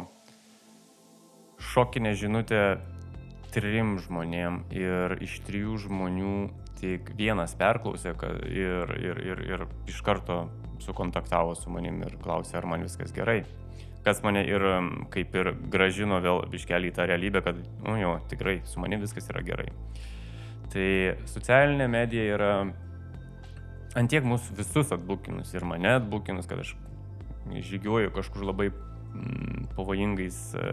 šokinę 1.72 2.12
žinutę 2.20 2.60
trim 3.54 3.96
žmonėm 4.04 4.58
ir 4.76 5.16
iš 5.24 5.38
trijų 5.46 5.78
žmonių 5.86 6.34
tik 6.76 7.14
vienas 7.16 7.56
perklausė 7.56 8.12
ir, 8.12 8.92
ir, 9.00 9.22
ir, 9.24 9.42
ir 9.48 9.64
iš 9.88 10.02
karto 10.04 10.50
sukontaktavo 10.84 11.54
su 11.56 11.72
manim 11.72 12.02
ir 12.04 12.18
klausė, 12.20 12.58
ar 12.60 12.68
man 12.68 12.84
viskas 12.84 13.14
gerai. 13.16 13.42
Kas 14.04 14.20
mane 14.22 14.44
ir 14.46 14.62
kaip 15.10 15.34
ir 15.34 15.54
gražino 15.72 16.20
vėl 16.22 16.44
biškelį 16.52 16.92
tą 16.94 17.08
realybę, 17.08 17.40
kad, 17.42 17.56
nu 17.88 17.96
jo, 17.98 18.18
tikrai 18.28 18.60
su 18.68 18.84
manim 18.84 19.00
viskas 19.02 19.32
yra 19.32 19.40
gerai. 19.46 19.70
Tai 20.70 20.90
socialinė 21.32 21.88
medija 21.88 22.34
yra 22.36 22.52
antiek 23.96 24.26
mūsų 24.26 24.56
visus 24.59 24.92
atbukinus 24.94 25.54
ir 25.56 25.64
mane 25.68 25.96
atbukinus, 25.98 26.48
kad 26.50 26.61
aš 26.62 26.74
žygiuoju 27.46 28.12
kažkur 28.14 28.44
labai 28.44 28.68
mm, 28.70 29.68
pavojingais 29.76 30.38
e, 30.59 30.64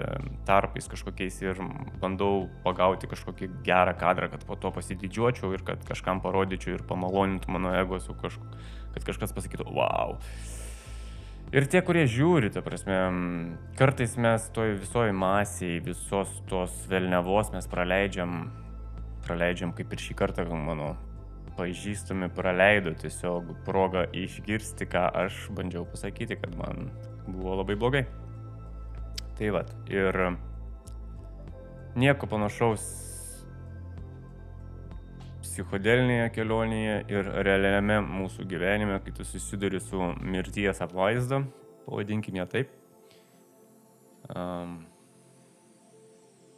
tarpais 0.48 0.90
kažkokiais 0.92 1.38
ir 1.46 1.62
bandau 2.02 2.48
pagauti 2.66 3.10
kažkokį 3.12 3.50
gerą 3.66 3.94
kadrą, 4.00 4.32
kad 4.34 4.44
po 4.48 4.58
to 4.60 4.74
pasididžiuočiau 4.76 5.54
ir 5.54 5.64
kad 5.68 5.86
kažkam 5.88 6.24
parodyčiau 6.24 6.78
ir 6.78 6.88
pamalonintų 6.90 7.54
mano 7.54 7.76
ego 7.78 8.02
su 8.04 8.16
kažku, 8.18 8.50
kad 8.96 9.08
kažkas 9.12 9.36
pasakytų, 9.36 9.70
wow. 9.72 10.18
Ir 11.54 11.68
tie, 11.70 11.84
kurie 11.86 12.08
žiūri, 12.10 12.50
ta 12.50 12.64
prasme, 12.66 12.98
kartais 13.78 14.16
mes 14.18 14.46
toj 14.56 14.74
visoji 14.82 15.14
masiai, 15.14 15.78
visos 15.86 16.32
tos 16.50 16.74
velnevos 16.90 17.52
mes 17.54 17.68
praleidžiam, 17.70 18.48
praleidžiam 19.28 19.76
kaip 19.78 19.94
ir 19.94 20.02
šį 20.02 20.16
kartą, 20.18 20.48
mano 20.50 20.96
pažįstami 21.58 22.30
praleido 22.34 22.94
tiesiog 23.00 23.54
progą 23.68 24.06
išgirsti, 24.16 24.88
ką 24.90 25.06
aš 25.24 25.48
bandžiau 25.56 25.86
pasakyti, 25.90 26.38
kad 26.42 26.56
man 26.58 26.90
buvo 27.28 27.60
labai 27.62 27.78
blogai. 27.80 28.04
Tai 29.38 29.50
vad, 29.56 29.72
ir 29.90 30.18
nieko 32.00 32.30
panašaus 32.30 32.86
psichodelinėje 35.44 36.30
kelionėje 36.34 36.96
ir 37.14 37.30
realiame 37.46 38.00
mūsų 38.06 38.48
gyvenime, 38.50 38.98
kai 39.06 39.14
tu 39.14 39.26
susiduri 39.28 39.82
su 39.82 40.00
mirties 40.22 40.82
apvaizda, 40.82 41.44
pavadinkim 41.86 42.40
ją 42.40 42.48
taip. 42.50 42.74
Um, 44.34 44.80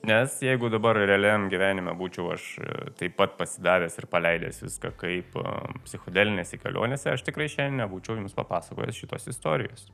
Nes 0.06 0.38
jeigu 0.44 0.70
dabar 0.70 0.98
realiam 1.00 1.48
gyvenime 1.50 1.94
būčiau 1.98 2.34
aš 2.36 2.44
e, 2.62 2.74
taip 3.00 3.16
pat 3.18 3.38
pasidavęs 3.40 3.96
ir 3.98 4.06
paleidęs 4.12 4.62
viską 4.62 4.92
kaip 5.02 5.38
e, 5.42 5.54
psichodelinėse 5.88 6.60
kelionėse, 6.62 7.10
aš 7.16 7.24
tikrai 7.26 7.48
šiandien 7.50 7.82
nebūčiau 7.82 8.20
jums 8.20 8.38
papasakojęs 8.38 9.00
šitos 9.02 9.26
istorijos. 9.34 9.88